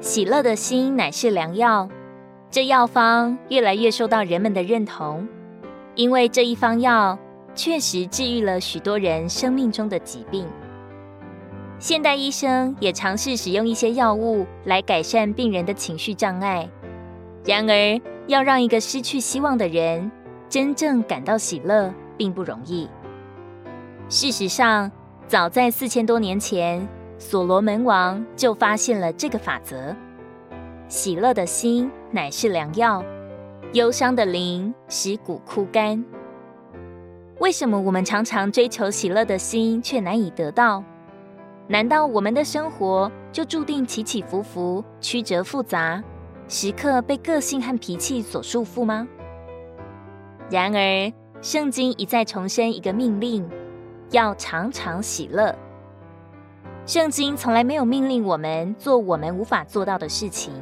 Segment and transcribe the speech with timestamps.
[0.00, 1.86] 喜乐的心乃是良药，
[2.50, 5.28] 这药方越来越受到人们的认同，
[5.94, 7.18] 因为这一方药
[7.54, 10.46] 确实治愈了许多人生命中的疾病。
[11.78, 16.66] 现代医生也尝试使用一些药物来改善病人的情绪障碍。
[17.44, 20.10] 然而，要让一个失去希望的人
[20.48, 22.88] 真正感到喜乐，并不容易。
[24.08, 24.90] 事实上，
[25.26, 26.86] 早在四千多年前，
[27.20, 29.94] 所罗门王就发现了这个法则：
[30.88, 33.04] 喜乐的心乃是良药，
[33.74, 36.02] 忧伤的灵使骨枯干。
[37.38, 40.82] 为什么我们常常追求喜乐的心，却难以得到？
[41.68, 46.02] 难道我们的生活就注定起起伏伏、曲折复杂，
[46.48, 49.06] 时刻被个性和脾气所束缚吗？
[50.50, 53.46] 然而，圣经一再重申一个命令：
[54.10, 55.54] 要常常喜乐。
[56.90, 60.52] 圣经从来没有命令我们做我们无法做到的事情。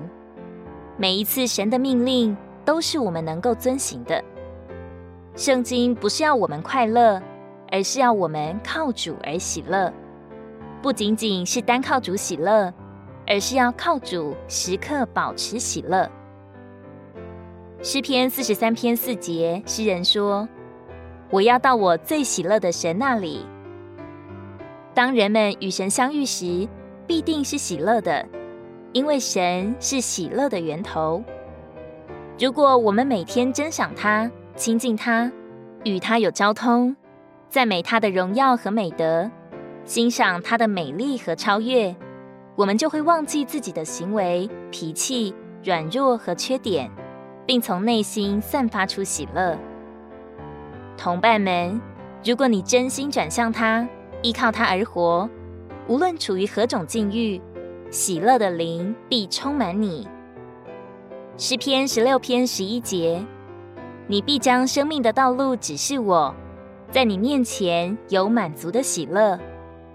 [0.99, 4.23] 每一次神的命令都是我们能够遵行的。
[5.35, 7.19] 圣经不是要我们快乐，
[7.73, 9.91] 而是要我们靠主而喜乐。
[10.83, 12.71] 不仅仅是单靠主喜乐，
[13.27, 16.07] 而是要靠主时刻保持喜乐。
[17.83, 20.47] 诗篇四十三篇四节，诗人说
[21.33, 23.47] ：“我要到我最喜乐的神那里。”
[24.99, 26.69] 当人们与神相遇时，
[27.07, 28.27] 必定是喜乐的，
[28.93, 31.23] 因为神是喜乐的源头。
[32.37, 35.31] 如果我们每天珍赏他、亲近他、
[35.85, 36.97] 与他有交通、
[37.49, 39.31] 赞美他的荣耀和美德、
[39.85, 41.95] 欣赏他的美丽和超越，
[42.57, 45.33] 我们就会忘记自己的行为、脾气、
[45.63, 46.91] 软弱和缺点，
[47.47, 49.57] 并从内心散发出喜乐。
[50.97, 51.81] 同伴们，
[52.25, 53.89] 如果你真心转向他，
[54.23, 55.29] 依靠他而活，
[55.87, 57.41] 无论处于何种境遇，
[57.91, 60.09] 喜乐的灵必充满你。
[61.37, 63.25] 诗篇十六篇十一节，
[64.09, 66.35] 你必将生命的道路指示我，
[66.91, 69.39] 在你面前有满足的喜乐，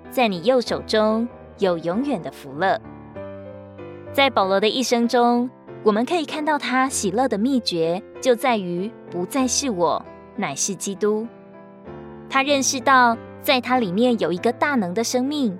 [0.09, 1.27] 在你右手中
[1.59, 2.79] 有永远的福乐。
[4.13, 5.49] 在保罗的一生中，
[5.83, 10.03] 我们可以看到他喜乐的秘诀就在于不再是我，
[10.37, 11.27] 乃是基督。
[12.29, 13.17] 他认识到。
[13.43, 15.55] 在它里面有一个大能的生命，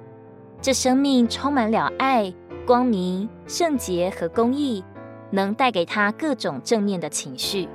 [0.62, 2.34] 这生命充满了爱、
[2.66, 4.82] 光明、圣洁和公义，
[5.30, 7.68] 能带给他各种正面的情绪。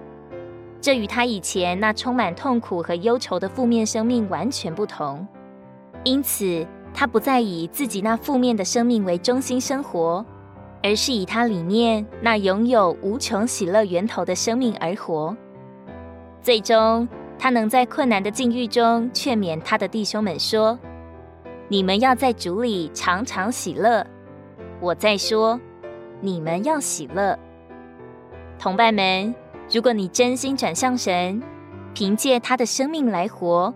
[0.81, 5.27] 这与他以前那充满痛苦和忧愁的负面生命完全不同。
[6.05, 10.25] 因此，他不再以自己那负面的生命为中心生活，
[10.83, 15.37] 而是以他里面那拥有无穷喜乐源头的生命而活。
[16.41, 17.07] 最终，
[17.39, 20.79] 他能在困难的境遇中劝勉他的弟兄们说
[21.69, 24.05] ：“你们要在主里常常喜乐。”
[24.81, 25.59] 我在说
[26.21, 27.39] ：“你们要喜乐。”
[28.59, 29.35] 同伴们，
[29.73, 31.41] 如果你真心转向神，
[31.95, 33.73] 凭借他的生命来活，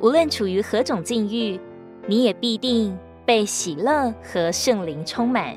[0.00, 1.60] 无论处于何种境遇，
[2.06, 5.56] 你也必定被喜乐和圣灵充满。